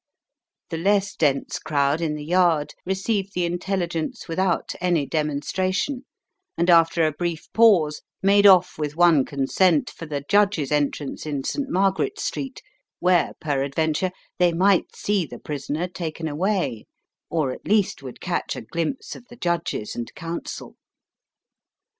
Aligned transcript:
The 0.71 0.79
less 0.79 1.15
dense 1.15 1.59
crowd 1.59 2.01
in 2.01 2.15
the 2.15 2.25
Yard 2.25 2.73
received 2.87 3.35
the 3.35 3.45
intelligence 3.45 4.27
without 4.27 4.73
any 4.81 5.05
demonstration 5.05 6.05
and 6.57 6.71
after 6.71 7.05
a 7.05 7.11
brief 7.11 7.45
pause 7.53 8.01
made 8.19 8.47
off 8.47 8.79
with 8.79 8.95
one 8.95 9.25
consent 9.25 9.91
for 9.91 10.07
the 10.07 10.25
judges' 10.27 10.71
entrance 10.71 11.27
in 11.27 11.43
St. 11.43 11.69
Margaret's 11.69 12.23
Street, 12.23 12.63
where, 12.97 13.33
peradventure, 13.39 14.09
they 14.39 14.51
might 14.53 14.95
see 14.95 15.23
the 15.23 15.37
prisoner 15.37 15.87
taken 15.87 16.27
away, 16.27 16.87
or 17.29 17.51
at 17.51 17.67
least 17.67 18.01
would 18.01 18.19
catch 18.19 18.55
a 18.55 18.61
glimpse 18.61 19.15
of 19.15 19.27
the 19.27 19.35
judges 19.35 19.95
and 19.95 20.11
counsel. 20.15 20.77